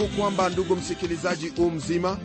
[0.00, 2.18] Tumaini kwamba ndugu msikilizaji u mzima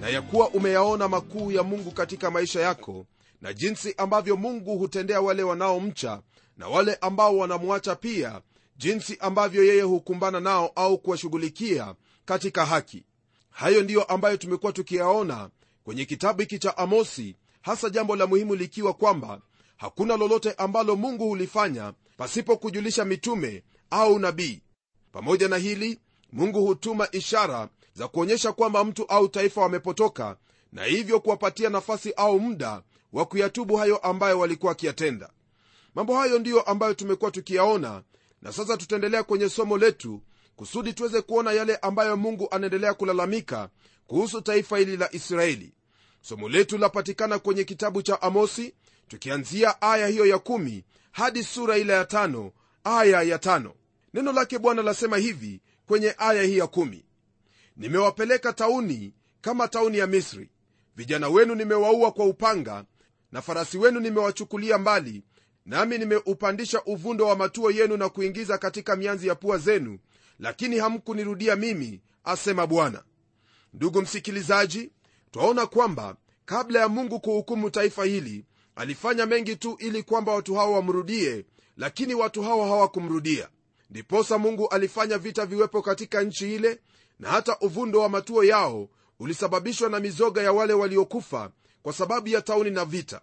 [0.00, 3.06] na ya kuwa umeyaona makuu ya mungu katika maisha yako
[3.40, 6.22] na jinsi ambavyo mungu hutendea wale wanaomcha
[6.56, 8.40] na wale ambao wanamwacha pia
[8.76, 13.04] jinsi ambavyo yeye hukumbana nao au kuwashughulikia katika haki.
[13.50, 15.50] Hayo ndiyo ambayo tumekuwa tukiyaona
[15.84, 19.40] kwenye kitabu hiki cha amosi hasa jambo la muhimu likiwa kwamba
[19.76, 24.62] hakuna lolote ambalo mungu hulifanya pasipo kujulisha mitume au nabii.
[25.12, 25.98] Pamoja na hili
[26.32, 30.36] mungu hutuma ishara za kuonyesha kwamba mtu au taifa wamepotoka
[30.72, 35.30] na hivyo kuwapatia nafasi au muda wa kuyatubu hayo ambayo walikuwa wakiyatenda.
[35.94, 38.02] Mambo hayo ndiyo ambayo tumekuwa tukiyaona
[38.42, 40.22] na sasa tutaendelea kwenye somo letu
[40.56, 43.68] kusudi tuweze kuona yale ambayo mungu anaendelea kulalamika
[44.06, 45.72] kuhusu taifa hili la israeli.
[46.20, 48.74] Somo letu lapatikana kwenye kitabu cha amosi
[49.08, 52.52] tukianzia aya hiyo ya kumi hadi sura ile ya tano
[52.84, 53.72] aya ya tano.
[54.14, 55.60] Neno lake bwana lasema hivi
[55.92, 57.04] kwenye aya hii ya kumi.
[57.76, 60.50] Nimewapeleka tauni kama tauni ya misri.
[60.96, 62.84] Vijana wenu nimewaua kwa upanga
[63.32, 65.22] na farasi wenu nimewachukulia mbali
[65.66, 69.98] nami nimeupandisha uvundo wa matuo yenu na kuingiza katika mianzi ya pua zenu
[70.38, 73.02] lakini hamkunirudia mimi asema bwana.
[73.74, 74.90] Ndugu msikilizaji
[75.30, 78.44] twaona kwamba kabla ya mungu kuhukumu taifa hili
[78.76, 81.44] alifanya mengi tu ili kwamba watu hawa wamrudie
[81.76, 83.48] lakini watu hawa hawakumrudia
[83.92, 86.80] ndiposa mungu alifanya vita viwepo katika nchi ile
[87.18, 88.88] na hata uvundo wa matuo yao
[89.20, 91.50] ulisababishwa na mizoga ya wale waliokufa
[91.82, 93.20] kwa sababu ya tauni na vita.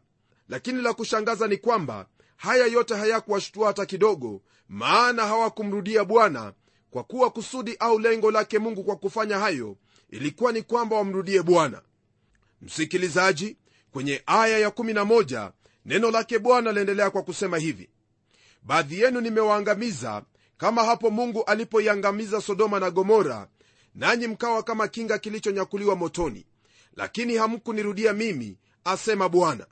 [0.49, 2.07] Lakini la kushangaza ni kwamba
[2.37, 6.53] haya yote hayakuwashtua hata kidogo maana hawakumrudia bwana
[6.91, 9.77] kwa kuwa kusudi au lengo lake mungu kwa kufanya hayo
[10.09, 11.81] ilikuwa ni kwamba wamrudie bwana.
[12.61, 13.57] Msikilizaji
[13.91, 15.51] kwenye aya ya11
[15.85, 17.89] neno lake bwana laendelea kwa kusema hivi.
[18.63, 20.23] Baadhi yenu nimewaangamiza
[20.59, 23.47] kama hapo mungu alipoiangamiza sodoma na gomora
[23.95, 26.45] nanyi mkawa kama kinga kilichonyakuliwa motoni.
[26.95, 29.65] Lakini hamkunirudia mimi asema bwana.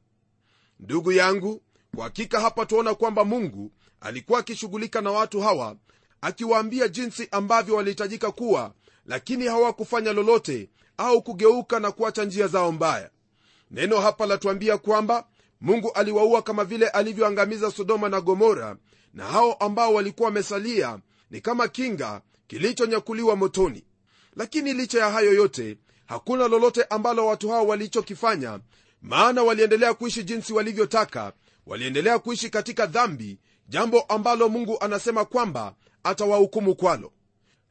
[0.80, 1.62] Ndugu yangu
[1.96, 3.72] kwa hakika hapa tuona kwamba mungu
[4.02, 5.76] alikuwa akishughulika na watu hawa
[6.22, 8.74] akiwaambia jinsi ambavyo walihitajika kuwa
[9.06, 13.10] lakini hawakufanya lolote au kugeuka na kuacha njia zao mbaya.
[13.72, 15.28] Neno hapa latuambia kwamba
[15.62, 18.78] mungu aliwaua kama vile alivyoangamiza sodoma na gomora
[19.18, 21.00] na hao ambao walikuwa wamesalia
[21.32, 23.84] ni kama kinga kilichonyakuliwa motoni.
[24.36, 28.60] Lakini licha ya hayo yote hakuna lolote ambalo watu hao walichokifanya
[29.02, 31.34] maana waliendelea kuishi jinsi walivyotaka
[31.66, 33.40] waliendelea kuishi katika dhambi
[33.70, 37.12] jambo ambalo mungu anasema kwamba atawahukumu kwalo.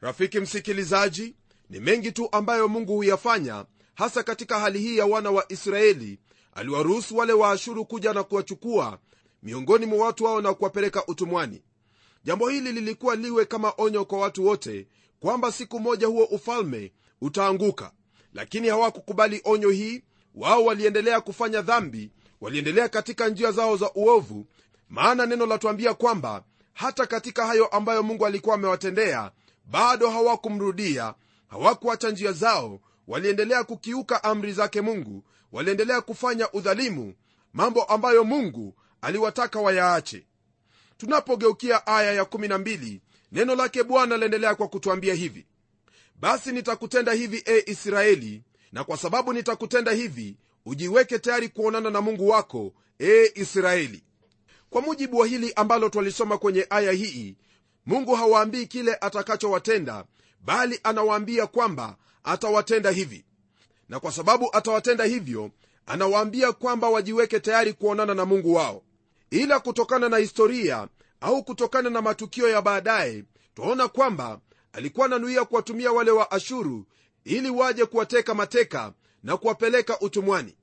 [0.01, 1.35] Rafiki msikilizaji
[1.69, 3.65] ni mengi tu ambayo mungu huyafanya
[3.95, 6.19] hasa katika hali hii ya wana wa israeli.
[6.53, 8.99] Aliwaruhusu wale waashuru kuja na kuwachukua
[9.43, 11.63] miongoni mwa watu wao na kuwapeleka utumwani.
[12.23, 14.87] Jambo hili lilikuwa liwe kama onyo kwa watu wote
[15.19, 17.91] kwamba siku moja huo ufalme utaanguka.
[18.33, 20.03] Lakini hawakukubali onyo hii
[20.35, 22.11] wao waliendelea kufanya dhambi
[22.41, 24.45] waliendelea katika njia zao za uovu
[24.89, 26.43] maana neno latuambia kwamba
[26.73, 29.31] hata katika hayo ambayo mungu alikuwa amewatendea
[29.65, 31.13] bado hawakumrudia
[31.47, 37.13] hawakuacha njia zao waliendelea kukiuka amri zake mungu waliendelea kufanya udhalimu
[37.53, 40.25] mambo ambayo mungu aliwataka wayaache.
[40.97, 42.99] Tunapogeukia aya ya12
[43.31, 45.45] neno lake bwana laendelea kwa kutwambia hivi
[46.19, 52.29] basi nitakutenda hivi e israeli na kwa sababu nitakutenda hivi ujiweke tayari kuonana na mungu
[52.29, 54.03] wako e israeli.
[54.69, 57.35] Kwa mujibu wa hili ambalo twalisoma kwenye aya hii
[57.85, 60.05] mungu hawaambii kile atakachowatenda
[60.41, 63.25] bali anawaambia kwamba atawatenda hivi.
[63.89, 65.51] Na kwa sababu atawatenda hivyo
[65.85, 68.83] anawaambia kwamba wajiweke tayari kuonana na mungu wao
[69.29, 70.87] ila kutokana na historia
[71.21, 73.23] au kutokana na matukio ya baadaye
[73.55, 74.39] twaona kwamba
[74.73, 76.85] alikuwa ananuia kuwatumia wale wa ashuru
[77.23, 78.93] ili waje kuwateka mateka
[79.23, 80.55] na kuwapeleka utumwani.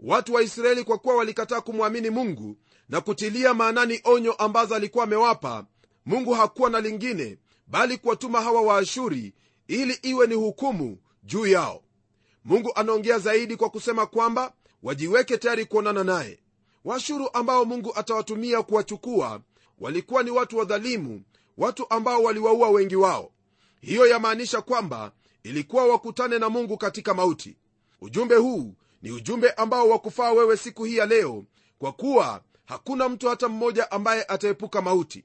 [0.00, 2.56] Watu wa israeli kwa kuwa walikataa kumwamini mungu
[2.88, 5.66] na kutilia maanani onyo ambazo alikuwa amewapa
[6.06, 9.34] mungu hakuwa na lingine bali kuwatuma hawa waashuri
[9.68, 11.82] ili iwe ni hukumu juu yao.
[12.44, 14.52] Mungu anaongea zaidi kwa kusema kwamba
[14.82, 16.38] wajiweke tayari kuonana naye
[16.84, 19.40] waashuru ambao mungu atawatumia kuwachukua
[19.78, 21.22] walikuwa ni watu wadhalimu
[21.58, 23.32] watu ambao waliwaua wengi wao.
[23.80, 27.56] Hiyo yamaanisha kwamba ilikuwa wakutane na mungu katika mauti.
[28.00, 31.44] Ujumbe huu ni ujumbe ambao wakufaa wewe siku hii ya leo
[31.78, 35.24] kwa kuwa hakuna mtu hata mmoja ambaye ataepuka mauti.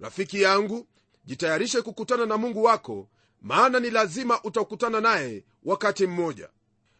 [0.00, 0.86] Rafiki yangu
[1.24, 3.08] jitayarishe kukutana na mungu wako
[3.42, 6.48] maana ni lazima utakutana naye wakati mmoja.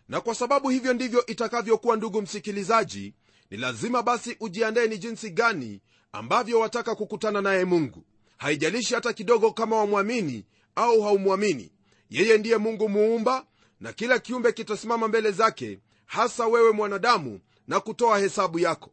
[0.09, 3.15] Na kwa sababu hivyo ndivyo itakavyokuwa ndugu msikilizaji
[3.51, 5.81] ni lazima basi ujiandae ni jinsi gani
[6.13, 8.05] ambavyo wataka kukutana naye mungu.
[8.37, 11.73] Haijalishi hata kidogo kama wamwamini au haumwamini.
[12.11, 13.47] Yeye ndiye mungu muumba
[13.81, 18.91] na kila kiumbe kitasimama mbele zake hasa wewe mwanadamu na kutoa hesabu yako.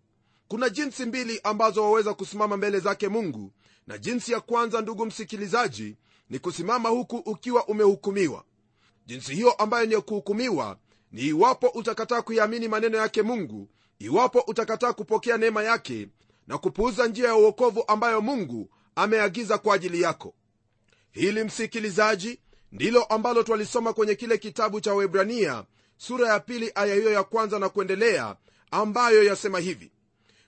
[0.47, 3.51] Kuna jinsi mbili ambazo waweza kusimama mbele zake mungu
[3.87, 5.95] na jinsi ya kwanza ndugu msikilizaji
[6.29, 8.43] ni kusimama huku ukiwa umehukumiwa.
[9.05, 10.77] Jinsi hiyo ambayo ni ya kuhukumiwa
[11.15, 13.69] ni iwapo utakataa kuyaamini maneno yake mungu
[13.99, 16.07] iwapo utakataa kupokea neema yake
[16.47, 20.33] na kupuuza njia ya uokovu ambayo mungu ameagiza kwa ajili yako.
[21.11, 22.39] Hili msikilizaji
[22.71, 25.63] ndilo ambalo twalisoma kwenye kile kitabu cha webrania
[25.97, 28.35] sura ya pili aya hiyo ya kwanza na kuendelea
[28.71, 29.91] ambayo yasema hivi.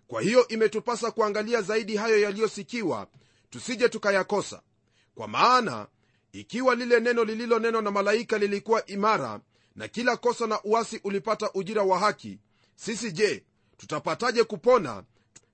[0.08, 3.08] Kwa hiyo imetupasa kuangalia zaidi hayo yaliyosikiwa
[3.50, 4.62] tusije tukayakosa.
[5.16, 5.88] Kwa maana
[6.32, 9.40] ikiwa lile neno lililonenwa na malaika lilikuwa imara
[9.78, 12.40] na kila kosa na uasi ulipata ujira wa haki.
[12.76, 13.44] Sisi je
[13.78, 15.04] tutapataje kupona?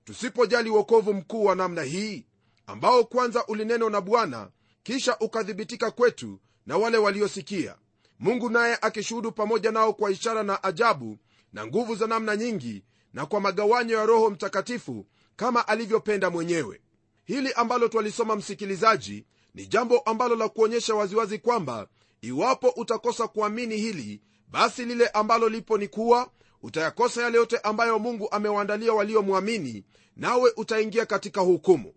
[0.04, 2.26] Tusipojali uokovu mkuu wa namna hii
[2.66, 4.50] ambao kwanza ulinenwa na bwana
[4.82, 7.76] kisha ukathibitika kwetu na wale waliosikia.
[8.18, 11.18] Mungu naye akishuhudu pamoja nao kwa ishara na ajabu
[11.52, 15.06] na nguvu za namna nyingi na kwa magawanyo ya roho mtakatifu
[15.36, 16.80] kama alivyopenda mwenyewe.
[17.24, 19.24] Hili ambalo twalisoma msikilizaji
[19.54, 21.86] ni jambo ambalo la kuonyesha waziwazi kwamba
[22.26, 26.30] iwapo utakosa kuamini hili basi lile ambalo lipo ni kuwa
[26.62, 29.84] utayakosa yale yote ambayo mungu amewaandalia waliomwamini
[30.16, 31.94] nawe utaingia katika hukumu.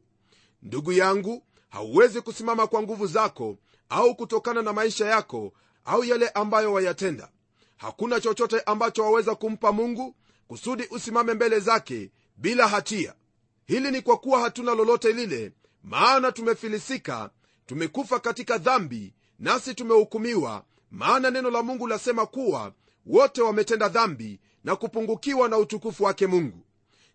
[0.62, 3.58] Ndugu yangu hauwezi kusimama kwa nguvu zako
[3.90, 5.54] au kutokana na maisha yako
[5.86, 7.30] au yale ambayo wayatenda.
[7.78, 10.16] Hakuna chochote ambacho waweza kumpa mungu
[10.48, 13.14] kusudi usimame mbele zake bila hatia.
[13.66, 15.52] Hili ni kwa kuwa hatuna lolote lile
[15.84, 17.30] maana tumefilisika
[17.66, 22.74] tumekufa katika dhambi nasi tumehukumiwa maana neno la mungu lasema kuwa
[23.06, 26.66] wote wametenda dhambi na kupungukiwa na utukufu wake mungu.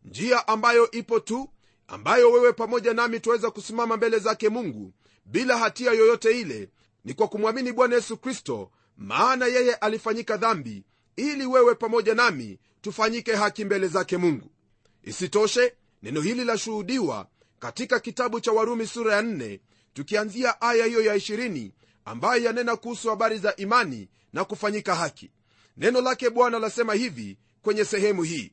[0.04, 1.48] Njia ambayo ipo tu
[1.88, 4.92] ambayo wewe pamoja nami tuweza kusimama mbele zake mungu
[5.24, 6.68] bila hatia yoyote ile
[7.04, 10.84] ni kwa kumwamini bwana yesu kristo maana yeye alifanyika dhambi
[11.16, 14.50] ili wewe pamoja nami tufanyike haki mbele zake mungu.
[15.02, 17.26] Isitoshe neno hili lashuhudiwa
[17.58, 19.58] katika kitabu cha warumi sura ya 4
[19.94, 21.70] tukianzia aya hiyo ya 20
[22.04, 25.30] ambayo yanena kuhusu habari za imani na kufanyika haki.
[25.76, 28.52] Neno lake bwana lasema hivi kwenye sehemu hii.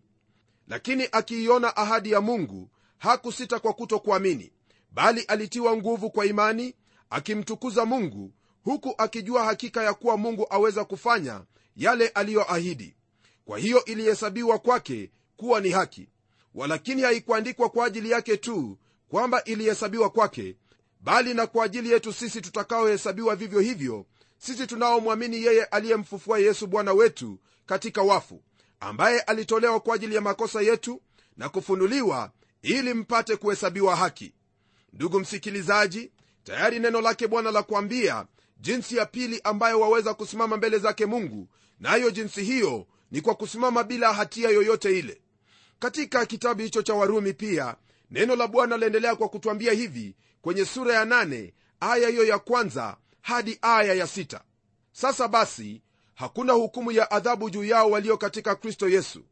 [0.68, 4.52] Lakini akiiona ahadi ya mungu hakusita kwa kutokuamini
[4.92, 6.76] bali alitiwa nguvu kwa imani
[7.10, 11.44] akimtukuza mungu huku akijua hakika ya kuwa mungu aweza kufanya
[11.76, 12.96] yale aliyoahidi.
[13.46, 16.10] Kwa hiyo ilihesabiwa kwake kuwa ni haki.
[16.56, 18.78] Walakini haikuandikwa kwa ajili yake tu
[19.10, 20.56] kwamba ilihesabiwa kwake
[21.00, 24.06] bali na kwa ajili yetu sisi tutakaohesabiwa vivyo hivyo
[24.38, 28.42] sisi tunaomwamini yeye aliyemfufua yesu bwana wetu katika wafu
[28.80, 31.02] ambaye alitolewa kwa ajili ya makosa yetu
[31.38, 32.32] na kufunuliwa
[32.62, 34.34] ili mpate kuhesabiwa haki.
[34.94, 36.12] Ndugu msikilizaji
[36.44, 38.26] tayari neno lake bwana la kuambia
[38.58, 41.48] jinsi ya pili ambayo waweza kusimama mbele zake mungu
[41.80, 45.22] nayo na jinsi hiyo ni kwa kusimama bila hatia yoyote ile.
[45.80, 47.76] Katika kitabu hicho cha warumi pia
[48.12, 52.98] neno la bwana laendelea kwa kutwambia hivi kwenye sura ya nane, aya hiyo ya kwanza
[53.22, 54.42] hadi aya ya sita.
[54.92, 55.82] sasa basi
[56.16, 59.24] hakuna hukumu ya adhabu juu yao walio katika kristo yesu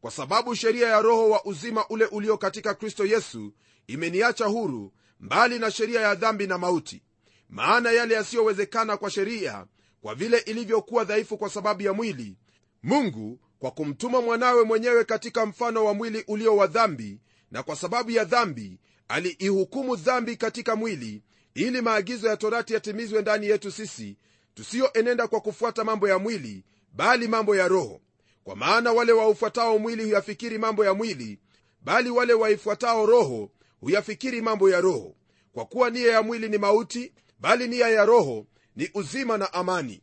[0.00, 3.52] kwa sababu sheria ya roho wa uzima ule ulio katika kristo yesu
[3.86, 7.02] imeniacha huru mbali na sheria ya dhambi na mauti
[7.48, 9.66] maana yale yasiyowezekana kwa sheria
[10.02, 12.36] kwa vile ilivyokuwa dhaifu kwa sababu ya mwili
[12.82, 17.20] mungu kwa kumtuma mwanawe mwenyewe katika mfano wa mwili ulio wa dhambi
[17.50, 21.22] na kwa sababu ya dhambi aliihukumu dhambi katika mwili
[21.54, 24.16] ili maagizo ya torati yatimizwe ndani yetu sisi
[24.54, 28.00] tusiyoenenda kwa kufuata mambo ya mwili bali mambo ya roho.
[28.44, 31.38] Kwa maana wale waufuatao mwili huyafikiri mambo ya mwili
[31.82, 35.14] bali wale waifuatao roho huyafikiri mambo ya roho.
[35.52, 38.46] Kwa kuwa nia ya mwili ni mauti bali nia ya roho
[38.76, 40.02] ni uzima na amani.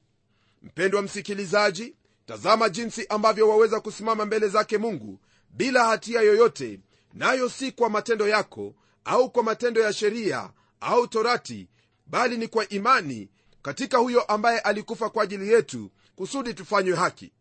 [0.62, 1.96] Mpendwa msikilizaji
[2.26, 5.20] tazama jinsi ambavyo waweza kusimama mbele zake mungu
[5.50, 6.80] bila hatia yoyote
[7.14, 11.68] nayo si kwa matendo yako au kwa matendo ya sheria au torati
[12.06, 13.30] bali ni kwa imani
[13.62, 17.32] katika huyo ambaye alikufa kwa ajili yetu kusudi tufanywe haki.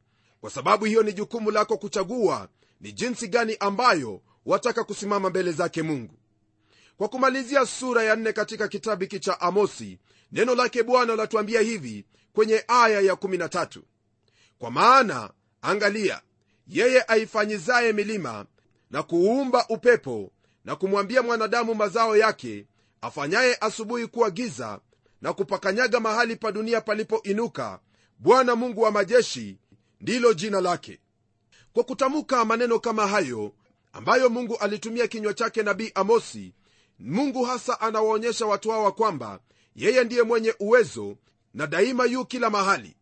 [0.40, 2.48] Kwa sababu hiyo ni jukumu lako kuchagua
[2.80, 6.14] ni jinsi gani ambayo wataka kusimama mbele zake mungu.
[6.96, 9.98] Kwa kumalizia sura ya nne katika kitabu hiki cha amosi
[10.32, 13.80] neno lake bwana latuambia hivi kwenye aya ya 13
[14.58, 15.30] kwa maana
[15.62, 16.20] angalia
[16.66, 18.46] yeye aifanyizaye milima
[18.90, 20.32] na kuumba upepo
[20.64, 22.66] na kumwambia mwanadamu mazao yake
[23.00, 24.80] afanyaye asubuhi kuwa giza
[25.22, 27.80] na kupakanyaga mahali pa dunia palipoinuka
[28.18, 29.58] bwana mungu wa majeshi
[30.00, 31.00] ndilo jina lake.
[31.72, 33.52] Kwa kutamka maneno kama hayo
[33.92, 36.54] ambayo mungu alitumia kinywa chake nabii amosi
[36.98, 39.40] mungu hasa anawaonyesha watu hawa kwamba
[39.76, 41.16] yeye ndiye mwenye uwezo
[41.54, 42.96] na daima yu kila mahali.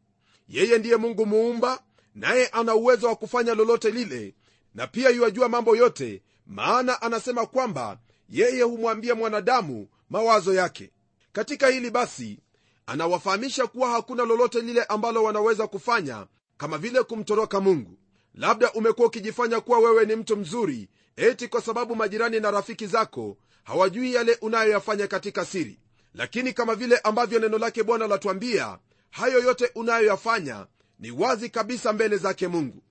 [0.48, 1.82] Yeye ndiye mungu muumba
[2.14, 4.34] naye ana uwezo wa kufanya lolote lile
[4.74, 10.90] na pia yuwajua mambo yote maana anasema kwamba yeye humwambia mwanadamu mawazo yake.
[11.32, 12.38] Katika hili basi
[12.86, 16.26] anawafahamisha kuwa hakuna lolote lile ambalo wanaweza kufanya
[16.56, 17.98] kama vile kumtoroka mungu.
[18.34, 23.36] Labda umekuwa ukijifanya kuwa wewe ni mtu mzuri eti kwa sababu majirani na rafiki zako
[23.64, 25.78] hawajui yale unayoyafanya katika siri.
[26.14, 28.78] Lakini kama vile ambavyo neno lake bwana latwambia
[29.10, 30.66] hayo yote unayoyafanya
[30.98, 32.82] ni wazi kabisa mbele zake mungu.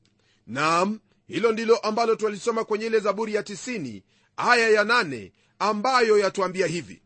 [0.48, 4.02] Nam hilo ndilo ambalo twalisoma kwenye ile zaburi ya 90
[4.38, 7.02] aya ya 8 ambayo yatuambia hivi.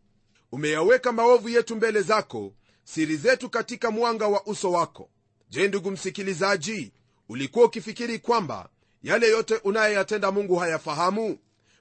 [0.51, 2.53] Umeyaweka maovu yetu mbele zako
[2.83, 5.09] siri zetu katika mwanga wa uso wako.
[5.49, 6.91] Je ndugu msikilizaji
[7.29, 8.69] ulikuwa ukifikiri kwamba
[9.03, 11.37] yale yote unayoyatenda mungu hayafahamu?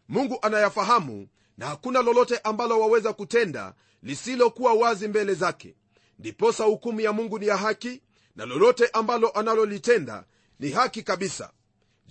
[0.09, 5.75] Mungu anayafahamu na hakuna lolote ambalo waweza kutenda lisilokuwa wazi mbele zake.
[6.19, 8.03] Ndiposa hukumu ya mungu ni ya haki
[8.37, 10.25] na lolote ambalo analolitenda
[10.61, 11.51] ni haki kabisa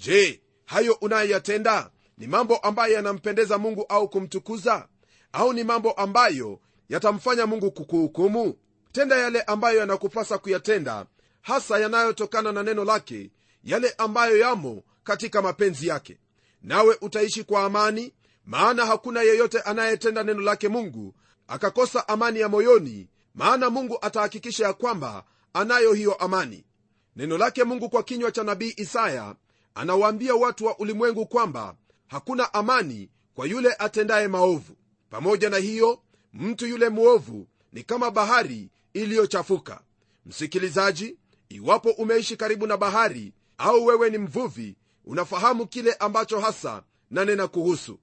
[0.05, 4.87] je hayo unayoyatenda ni mambo ambayo yanampendeza mungu au kumtukuza?
[5.33, 8.55] Au ni mambo ambayo yatamfanya mungu kukuhukumu?
[8.91, 11.05] Tenda yale ambayo yanakupasa kuyatenda
[11.41, 13.31] hasa yanayotokana na neno lake
[13.63, 16.17] yale ambayo yamo katika mapenzi yake.
[16.61, 18.13] Nawe utaishi kwa amani
[18.45, 21.15] maana hakuna yeyote anayetenda neno lake mungu
[21.47, 26.65] akakosa amani ya moyoni maana mungu atahakikisha ya kwamba anayo hiyo amani.
[27.15, 29.35] Neno lake mungu kwa kinywa cha nabii isaya
[29.75, 31.75] anawaambia watu wa ulimwengu kwamba
[32.07, 34.75] hakuna amani kwa yule atendaye maovu.
[35.09, 36.01] Pamoja na hiyo
[36.33, 39.81] mtu yule mwovu ni kama bahari iliyochafuka.
[40.25, 41.17] Msikilizaji
[41.49, 44.75] iwapo umeishi karibu na bahari au wewe ni mvuvi
[45.05, 47.99] unafahamu kile ambacho hasa nanena kuhusu.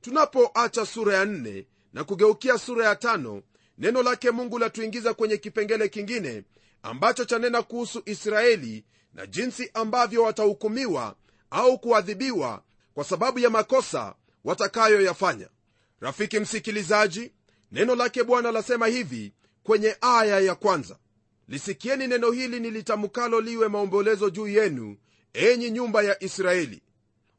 [0.00, 3.42] Tunapoacha sura ya nne na kugeukia sura ya tano
[3.78, 6.44] neno lake mungu latuingiza kwenye kipengele kingine
[6.82, 8.84] ambacho chanena kuhusu israeli
[9.14, 11.16] na jinsi ambavyo watahukumiwa
[11.50, 12.62] au kuadhibiwa
[12.94, 14.14] kwa sababu ya makosa
[14.44, 15.48] watakayoyafanya.
[16.00, 17.32] Rafiki msikilizaji
[17.72, 20.98] neno lake bwana lasema hivi kwenye aya ya kwanza.
[21.48, 24.96] Lisikieni neno hili nilitamkalo liwe maombolezo juu yenu
[25.32, 26.82] enyi nyumba ya israeli.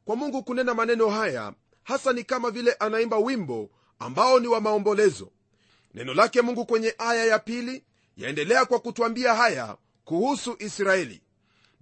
[0.04, 1.52] Kwa mungu kunena maneno haya
[1.82, 5.30] hasa ni kama vile anaimba wimbo ambao ni wa maombolezo.
[5.94, 7.84] Neno lake mungu kwenye aya ya pili
[8.16, 11.22] yaendelea kwa kutwambia haya kuhusu israeli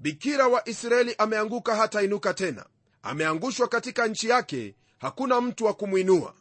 [0.02, 2.66] bikira wa israeli ameanguka hata inuka tena.
[3.02, 6.35] Ameangushwa katika nchi yake hakuna mtu wa kumwinua.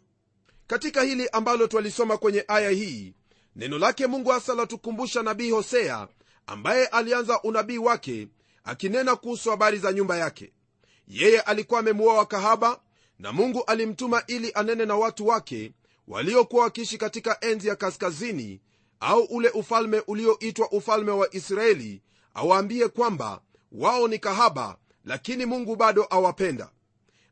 [0.68, 3.14] Katika hili ambalo twalisoma kwenye aya hii
[3.56, 6.08] neno lake mungu hasa latukumbusha nabii hosea
[6.48, 8.28] ambaye alianza unabii wake
[8.64, 10.54] akinena kuhusu habari za nyumba yake.
[11.08, 12.80] Yeye alikuwa amemuoa kahaba
[13.20, 15.74] na mungu alimtuma ili anene na watu wake
[16.08, 18.62] waliokuwa wakiishi katika enzi ya kaskazini
[19.00, 22.02] au ule ufalme ulioitwa ufalme wa israeli
[22.34, 23.42] awaambie kwamba
[23.72, 26.70] wao ni kahaba lakini mungu bado awapenda.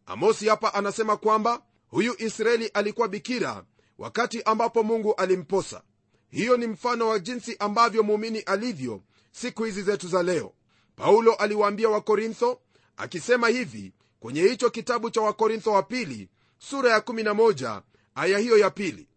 [0.05, 3.63] Amosi hapa anasema kwamba huyu israeli alikuwa bikira
[3.97, 5.81] wakati ambapo mungu alimposa.
[6.29, 10.53] Hiyo ni mfano wa jinsi ambavyo muumini alivyo siku hizi zetu za leo.
[10.95, 12.61] Paulo aliwaambia wakorintho
[12.97, 17.81] akisema hivi kwenye hicho kitabu cha wakorintho wa pili sura ya 11
[18.15, 19.07] aya hiyo ya pili.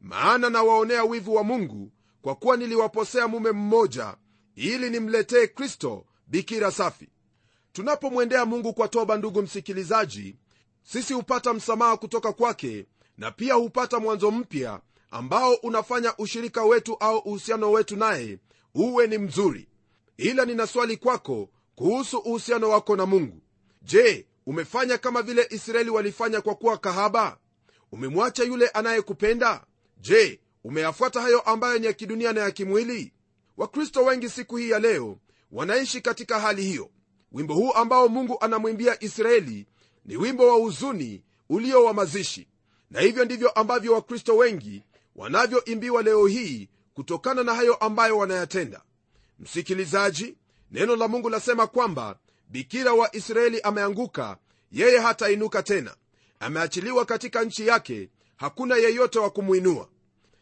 [0.00, 1.92] Maana nawaonea wivu wa mungu
[2.22, 4.16] kwa kuwa niliwaposea mume mmoja
[4.54, 7.08] ili nimletee kristo bikira safi.
[7.72, 10.36] Tunapomwendea mungu kwa toba ndugu msikilizaji
[10.82, 12.86] sisi hupata msamaha kutoka kwake
[13.18, 14.80] na pia hupata mwanzo mpya
[15.10, 18.38] ambao unafanya ushirika wetu au uhusiano wetu naye
[18.74, 19.68] uwe ni mzuri.
[20.16, 23.42] Ila nina swali kwako kuhusu uhusiano wako na mungu.
[23.82, 27.38] Je umefanya kama vile israeli walifanya kwa kuwa kahaba?
[27.92, 29.64] Umemwacha yule anayekupenda?
[30.00, 33.12] Je umeyafuata hayo ambayo ni ya kidunia na ya kimwili?
[33.56, 35.18] Wakristo wengi siku hii ya leo
[35.52, 36.90] wanaishi katika hali hiyo.
[37.32, 39.66] Wimbo huu ambao mungu anamwimbia israeli
[40.04, 42.48] ni wimbo wa huzuni ulio wa mazishi.
[42.90, 44.82] Na hivyo ndivyo ambavyo wakristo wengi
[45.16, 48.82] wanavyoimbiwa leo hii kutokana na hayo ambayo wanayatenda.
[49.38, 50.36] Msikilizaji
[50.70, 54.36] neno la mungu lasema kwamba bikira wa israeli ameanguka
[54.72, 55.96] yeye hatainuka tena.
[56.40, 59.88] Ameachiliwa katika nchi yake hakuna yeyote wa kumwinua.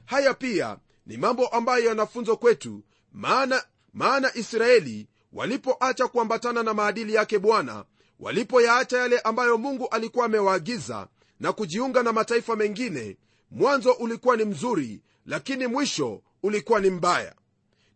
[0.05, 2.83] Haya pia ni mambo ambayo yanafunzwa kwetu
[3.13, 3.65] maana
[3.97, 7.85] maana israeli walipoacha kuambatana na maadili yake bwana
[8.21, 11.09] walipoyaacha yale ambayo mungu alikuwa amewaagiza
[11.41, 13.17] na kujiunga na mataifa mengine
[13.51, 17.35] mwanzo ulikuwa ni mzuri lakini mwisho ulikuwa ni mbaya.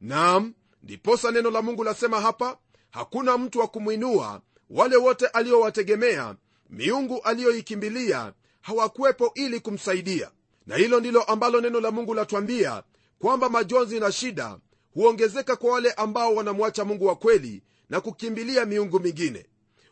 [0.00, 2.58] Nam ndiposa neno la mungu lasema hapa
[2.90, 4.40] hakuna mtu wa kumwinua
[4.70, 6.34] wale wote aliowategemea
[6.70, 10.30] miungu aliyoikimbilia hawakuwepo ili kumsaidia.
[10.66, 12.82] Na hilo ndilo ambalo neno la mungu latwambia
[13.18, 14.58] kwamba majonzi na shida
[14.94, 19.46] huongezeka kwa wale ambao wanamwacha mungu wa kweli na kukimbilia miungu mingine.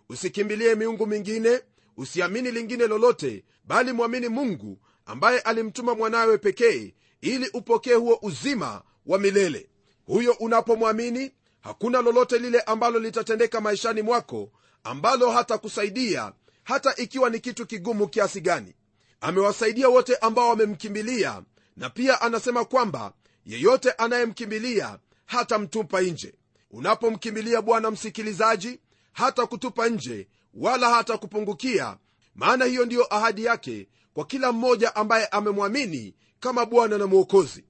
[0.09, 1.61] Usikimbilie miungu mingine
[1.97, 9.19] usiamini lingine lolote bali mwamini mungu ambaye alimtuma mwanawe pekee ili upokee huo uzima wa
[9.19, 9.69] milele.
[10.07, 14.51] Huyo unapomwamini hakuna lolote lile ambalo litatendeka maishani mwako
[14.85, 16.33] ambalo hatakusaidia
[16.65, 18.75] hata ikiwa ni kitu kigumu kiasi gani.
[19.21, 21.43] Amewasaidia wote ambao wamemkimbilia
[21.77, 23.13] na pia anasema kwamba
[23.49, 26.35] yeyote anayemkimbilia hata mtupa nje.
[26.71, 28.81] Unapomkimbilia bwana msikilizaji
[29.13, 31.97] hata kutupa nje wala hata kupungukia
[32.35, 37.65] maana hiyo ndiyo ahadi yake kwa kila mmoja ambaye amemwamini kama bwana na mwokozi.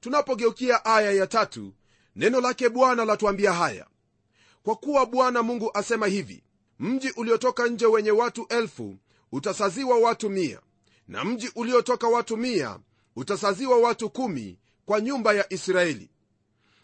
[0.00, 1.72] Tunapogeukia aya ya tatu
[2.16, 3.86] neno lake bwana latuambia haya.
[4.62, 6.44] Kwa kuwa bwana mungu asema hivi
[6.78, 8.96] mji uliotoka nje wenye watu elfu
[9.32, 10.60] utasaziwa watu mia
[11.08, 12.78] na mji uliotoka watu mia
[13.16, 16.10] utasaziwa watu kumi kwa nyumba ya israeli.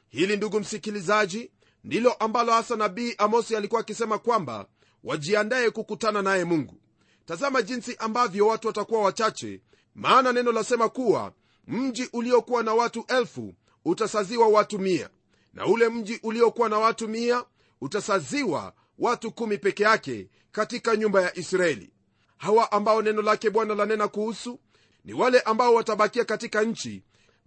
[0.08, 1.50] Hili ndugu msikilizaji
[1.84, 4.66] ndilo ambalo hasa nabii amosi alikuwa akisema kwamba
[5.04, 6.80] wajiandaye kukutana naye mungu.
[7.26, 9.60] Tazama jinsi ambavyo watu watakuwa wachache
[9.94, 11.32] maana neno lasema kuwa
[11.66, 13.54] mji uliokuwa na watu elfu
[13.84, 15.10] utasaziwa watu mia
[15.54, 17.44] na ule mji uliokuwa na watu mia
[17.80, 21.90] utasaziwa watu kumi peke yake katika nyumba ya israeli.
[22.36, 24.58] Hawa ambao neno lake bwana lanena kuhusu
[25.04, 27.02] ni wale ambao watabakia katika nchi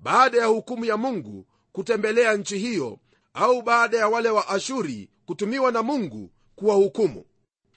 [0.05, 2.99] baada ya hukumu ya mungu kutembelea nchi hiyo
[3.33, 7.25] au baada ya wale wa ashuri kutumiwa na mungu kuwahukumu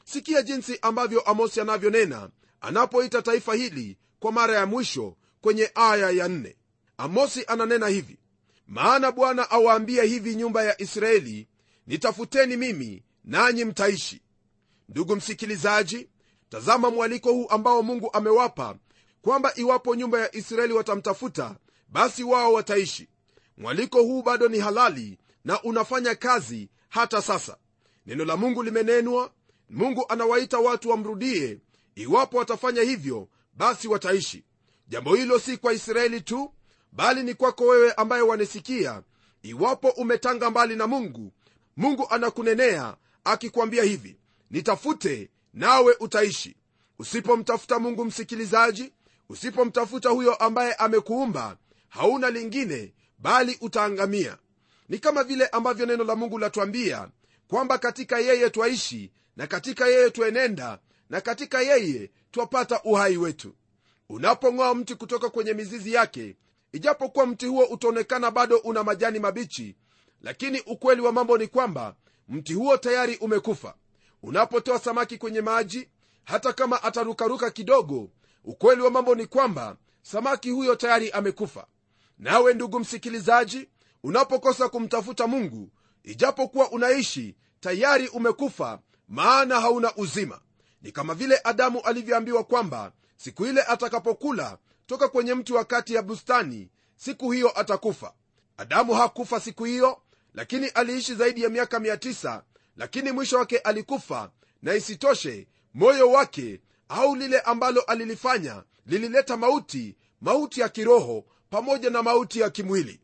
[0.05, 6.29] sikia jinsi ambavyo amosi anavyonena anapoita taifa hili kwa mara ya mwisho kwenye aya ya
[6.29, 6.57] nne.
[6.99, 8.19] amosi ananena hivi
[8.67, 11.49] maana bwana awaambia hivi nyumba ya israeli
[11.87, 14.23] nitafuteni mimi nanyi mtaishi
[14.89, 16.09] ndugu msikilizaji
[16.49, 18.77] tazama mwaliko huu ambao mungu amewapa
[19.23, 21.57] kwamba iwapo nyumba ya israeli watamtafuta
[21.89, 23.09] basi wao wataishi.
[23.57, 27.57] Mwaliko huu bado ni halali na unafanya kazi hata sasa.
[28.07, 29.31] Neno la mungu limenenwa
[29.71, 31.59] mungu anawaita watu wamrudie.
[31.95, 34.45] Iwapo watafanya hivyo basi wataishi.
[34.89, 36.53] Jambo hilo si kwa israeli tu
[36.93, 39.03] bali ni kwako wewe ambaye wanisikia.
[39.43, 41.33] Iwapo umetanga mbali na mungu
[41.77, 44.17] mungu anakunenea akikwambia hivi
[44.51, 46.57] nitafute nawe utaishi.
[46.99, 48.93] Usipomtafuta mungu msikilizaji
[49.29, 51.57] usipomtafuta huyo ambaye amekuumba
[51.89, 54.39] hauna lingine bali utaangamia.
[54.89, 57.09] Ni kama vile ambavyo neno la mungu latwambia
[57.49, 60.79] kwamba katika yeye twaishi na katika yeye twenenda
[61.11, 63.55] na katika yeye twapata uhai wetu.
[64.09, 66.37] Unapong'oa mti kutoka kwenye mizizi yake
[66.73, 69.77] ijapokuwa mti huo utaonekana bado una majani mabichi
[70.23, 71.95] lakini ukweli wa mambo ni kwamba
[72.29, 73.75] mti huo tayari umekufa.
[74.23, 75.89] Unapotoa samaki kwenye maji
[76.25, 78.11] hata kama atarukaruka kidogo
[78.45, 81.67] ukweli wa mambo ni kwamba samaki huyo tayari amekufa
[82.19, 83.69] nawe ndugu msikilizaji
[84.03, 85.71] unapokosa kumtafuta mungu
[86.03, 88.79] ijapokuwa unaishi tayari umekufa
[89.09, 90.41] maana hauna uzima.
[90.83, 96.03] Ni kama vile adamu alivyoambiwa kwamba siku ile atakapokula toka kwenye mti wa kati ya
[96.03, 98.13] bustani siku hiyo atakufa.
[98.57, 100.03] Adamu hakufa siku hiyo
[100.35, 102.43] lakini aliishi zaidi ya miaka 900
[102.77, 104.31] lakini mwisho wake alikufa
[104.63, 112.03] na isitoshe moyo wake au lile ambalo alilifanya lilileta mauti mauti ya kiroho pamoja na
[112.03, 113.01] mauti ya kimwili.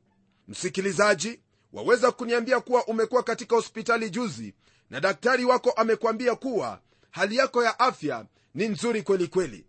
[0.48, 1.40] Msikilizaji
[1.72, 4.54] waweza kuniambia kuwa umekuwa katika hospitali juzi
[4.90, 6.80] na daktari wako amekwambia kuwa
[7.10, 9.66] hali yako ya afya ni nzuri kweli kweli.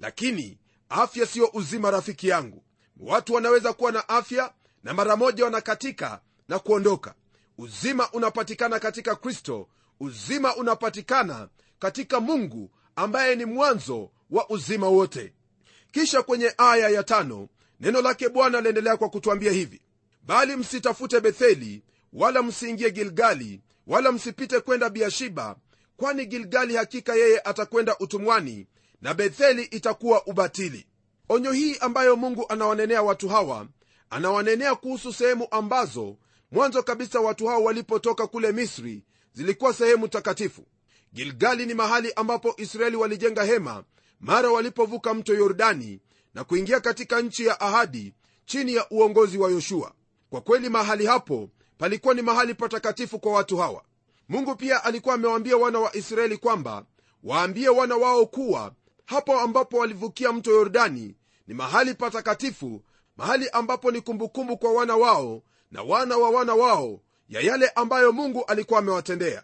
[0.00, 2.62] Lakini afya siyo uzima rafiki yangu.
[2.96, 4.52] Watu wanaweza kuwa na afya
[4.84, 7.14] na mara moja wanakatika na kuondoka.
[7.58, 9.68] Uzima unapatikana katika kristo.
[10.00, 15.32] Uzima unapatikana katika mungu ambaye ni mwanzo wa uzima wote.
[15.92, 17.48] Kisha kwenye aya ya tano
[17.80, 19.80] neno lake bwana aliendelea kwa kutwambia hivi.
[20.22, 25.56] Bali msitafute betheli wala msiingie gilgali wala msipite kwenda biashiba
[25.96, 28.66] kwani gilgali hakika yeye atakwenda utumwani
[29.02, 30.86] na betheli itakuwa ubatili.
[31.28, 33.66] Onyo hii ambayo mungu anawanenea watu hawa
[34.10, 36.16] anawanenea kuhusu sehemu ambazo
[36.52, 40.66] mwanzo kabisa watu hao walipotoka kule misri zilikuwa sehemu takatifu.
[41.14, 43.84] Gilgali ni mahali ambapo israeli walijenga hema
[44.20, 46.00] mara walipovuka mto yordani
[46.38, 48.14] na kuingia katika nchi ya ahadi
[48.46, 49.92] chini ya uongozi wa yoshua.
[50.30, 53.82] Kwa kweli mahali hapo palikuwa ni mahali patakatifu kwa watu hawa.
[54.28, 56.84] Mungu pia alikuwa amewaambia wana wa israeli kwamba
[57.24, 58.72] waambie wana wao kuwa
[59.06, 61.14] hapo ambapo walivukia mto yordani
[61.46, 62.82] ni mahali patakatifu
[63.16, 68.12] mahali ambapo ni kumbukumbu kwa wana wao na wana wa wana wao ya yale ambayo
[68.12, 69.42] mungu alikuwa amewatendea.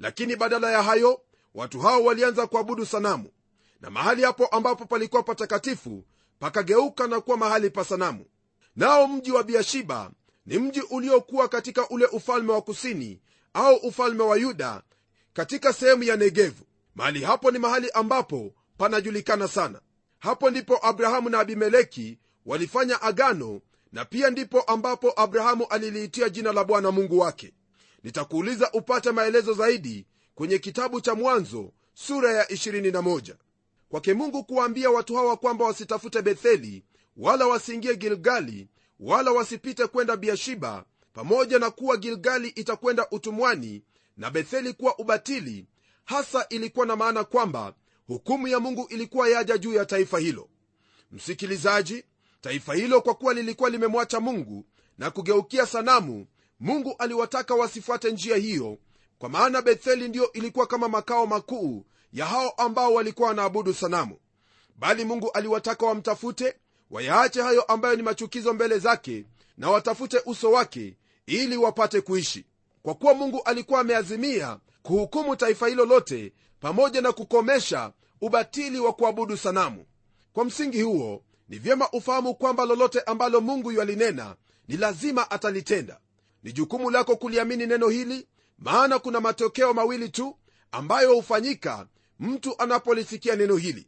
[0.00, 1.20] Lakini badala ya hayo
[1.54, 3.30] watu hao walianza kuabudu sanamu.
[3.80, 6.04] Na mahali hapo ambapo palikuwa patakatifu
[6.38, 8.24] pakageuka na kuwa mahali pa sanamu.
[8.76, 10.10] Nao mji wa biashiba
[10.46, 13.20] ni mji uliokuwa katika ule ufalme wa kusini
[13.54, 14.82] au ufalme wa yuda
[15.32, 16.64] katika sehemu ya negevu.
[16.94, 19.80] Mahali hapo ni mahali ambapo panajulikana sana.
[20.18, 23.60] Hapo ndipo abrahamu na abimeleki walifanya agano
[23.92, 27.52] na pia ndipo ambapo abrahamu aliliitia jina la bwana mungu wake.
[28.02, 33.34] Nitakuuliza upate maelezo zaidi kwenye kitabu cha mwanzo sura ya 21
[33.88, 36.84] kwake mungu kuwaambia watu hawa kwamba wasitafute betheli
[37.16, 38.68] wala wasiingie gilgali
[39.00, 43.82] wala wasipite kwenda biashiba pamoja na kuwa gilgali itakwenda utumwani
[44.16, 45.66] na betheli kuwa ubatili
[46.04, 47.74] hasa ilikuwa na maana kwamba
[48.06, 50.48] hukumu ya mungu ilikuwa yaja juu ya taifa hilo.
[51.12, 52.04] Msikilizaji
[52.40, 54.64] taifa hilo kwa kuwa lilikuwa limemwacha mungu
[54.98, 56.26] na kugeukia sanamu
[56.60, 58.78] mungu aliwataka wasifuate njia hiyo
[59.18, 64.16] kwa maana betheli ndiyo ilikuwa kama makao makuu ya hao ambao walikuwa wanaabudu sanamu.
[64.76, 66.56] Bali mungu aliwataka wamtafute
[66.90, 69.24] wayaache hayo ambayo ni machukizo mbele zake
[69.56, 72.44] na watafute uso wake ili wapate kuishi.
[72.82, 79.36] Kwa kuwa mungu alikuwa ameazimia kuhukumu taifa hilo lote pamoja na kukomesha ubatili wa kuabudu
[79.36, 79.86] sanamu.
[80.32, 84.36] Kwa msingi huo ni vyema ufahamu kwamba lolote ambalo mungu yalinena
[84.68, 86.00] ni lazima atalitenda.
[86.42, 88.26] Ni jukumu lako kuliamini neno hili
[88.58, 90.36] maana kuna matokeo mawili tu
[90.72, 91.86] ambayo hufanyika
[92.20, 93.86] mtu anapolisikia neno hili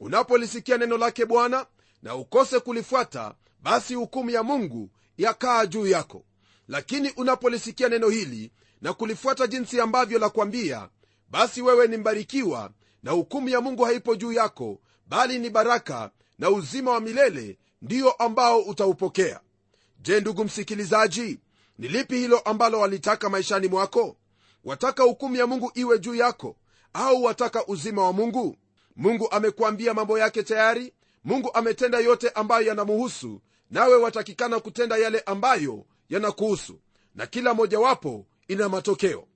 [0.00, 1.66] unapolisikia neno lake bwana
[2.02, 6.24] na ukose kulifuata basi hukumu ya mungu yakaa juu yako.
[6.68, 10.88] Lakini unapolisikia neno hili na kulifuata jinsi ambavyo la kuambia
[11.30, 12.70] basi wewe ni mbarikiwa
[13.02, 18.12] na hukumu ya mungu haipo juu yako bali ni baraka na uzima wa milele ndiyo
[18.12, 19.40] ambao utaupokea.
[20.00, 21.38] Je ndugu msikilizaji
[21.78, 24.16] ni lipi hilo ambalo walitaka maishani mwako?
[24.64, 26.56] Wataka hukumu ya mungu iwe juu yako
[26.96, 28.56] au wataka uzima wa mungu?
[28.96, 30.92] Mungu amekuambia mambo yake tayari.
[31.24, 36.80] Mungu ametenda yote ambayo yanamuhusu nawe watakikana kutenda yale ambayo yanakuhusu
[37.14, 39.26] na kila mojawapo ina matokeo.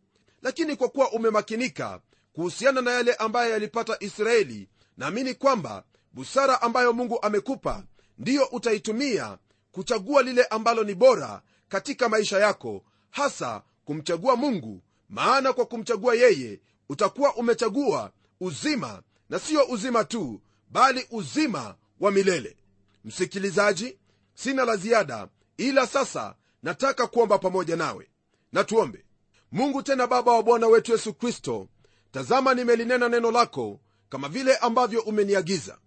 [0.42, 2.00] Lakini kwa kuwa umemakinika
[2.32, 7.84] kuhusiana na yale ambayo yalipata israeli naamini kwamba busara ambayo mungu amekupa
[8.18, 9.38] ndiyo utaitumia
[9.72, 16.60] kuchagua lile ambalo ni bora katika maisha yako hasa kumchagua mungu maana kwa kumchagua yeye
[16.94, 22.56] utakuwa umechagua uzima na siyo uzima tu bali uzima wa milele.
[23.04, 23.98] Msikilizaji
[24.34, 28.10] sina la ziada ila sasa nataka kuomba pamoja nawe.
[28.52, 29.04] Na tuombe.
[29.52, 31.68] Mungu tena baba wa bwana wetu yesu kristo
[32.12, 35.78] tazama nimelinena neno lako kama vile ambavyo umeniagiza.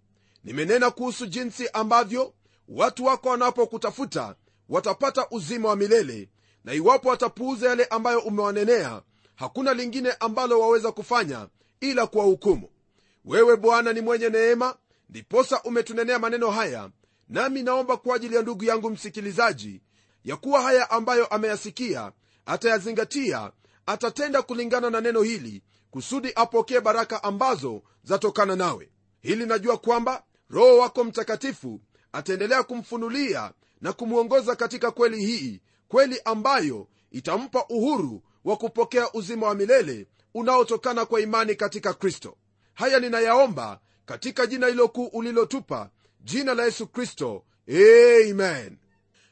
[0.44, 2.34] Nimenena kuhusu jinsi ambavyo
[2.68, 4.36] watu wako wanapokutafuta
[4.68, 6.28] watapata uzima wa milele
[6.64, 9.02] na iwapo watapuuza yale ambayo umewanenea
[9.34, 11.48] hakuna lingine ambalo waweza kufanya
[11.80, 12.68] ila kuwahukumu
[13.24, 14.76] wewe bwana ni mwenye neema
[15.08, 16.90] ndiposa umetunenea maneno haya
[17.28, 19.80] nami naomba kwa ajili ya ndugu yangu msikilizaji
[20.24, 22.12] ya kuwa haya ambayo ameyasikia
[22.46, 23.50] atayazingatia
[23.86, 28.90] atatenda kulingana na neno hili kusudi apokee baraka ambazo zatokana nawe.
[29.20, 31.80] Hili najua kwamba roho wako mtakatifu
[32.12, 39.54] ataendelea kumfunulia na kumwongoza katika kweli hii kweli ambayo itampa uhuru wa kupokea uzima wa
[39.54, 42.36] milele unaotokana kwa imani katika kristo.
[42.74, 47.44] Haya ninayaomba katika jina hilo kuu ulilotupa jina la yesu kristo.
[47.68, 48.78] Amen.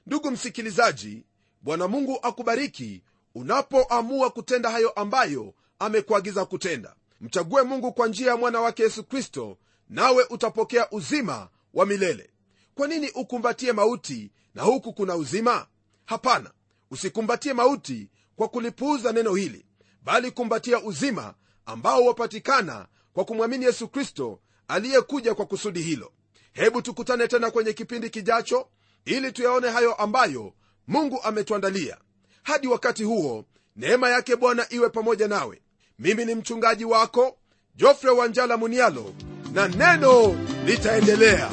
[0.07, 1.25] Ndugu msikilizaji
[1.63, 3.03] bwana mungu akubariki
[3.35, 6.95] unapoamua kutenda hayo ambayo amekuagiza kutenda.
[7.21, 12.31] Mchague mungu kwa njia ya mwana wake yesu kristo nawe utapokea uzima wa milele.
[12.75, 15.67] Kwa nini ukumbatie mauti na huku kuna uzima?
[16.05, 16.51] Hapana.
[16.91, 18.09] Usikumbatie mauti
[18.43, 19.67] kwa kulipuuza neno hili
[20.05, 21.35] bali kumbatia uzima
[21.67, 26.13] ambao wapatikana kwa kumwamini yesu kristo aliyekuja kwa kusudi hilo.
[26.53, 28.69] Hebu tukutane tena kwenye kipindi kijacho
[29.05, 30.53] ili tuyaone hayo ambayo
[30.87, 31.97] mungu ametuandalia.
[32.43, 33.45] Hadi wakati huo
[33.77, 35.63] neema yake bwana iwe pamoja nawe.
[35.99, 37.39] Mimi ni mchungaji wako
[37.75, 39.15] jofre wanjala munialo
[39.53, 40.35] na neno
[40.67, 41.51] litaendelea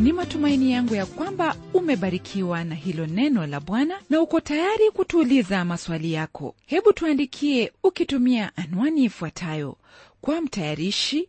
[0.00, 5.64] Ni matumaini yangu ya kwamba umebarikiwa na hilo neno la Bwana na uko tayari kutuuliza
[5.64, 6.54] maswali yako.
[6.66, 9.76] Hebu tuandikie ukitumia anwani ifuatayo:
[10.20, 11.28] kwa mtayarishi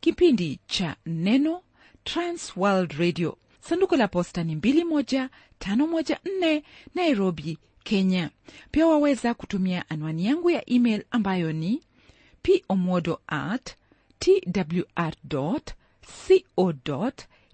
[0.00, 1.62] kipindi cha Neno,
[2.04, 6.62] Trans World Radio, sanduku la posta ni 21514
[6.94, 8.30] Nairobi, Kenya.
[8.70, 11.82] Pia waweza kutumia anwani yangu ya email ambayo ni
[12.68, 13.74] pomodo at
[14.18, 15.12] twr
[16.56, 16.72] co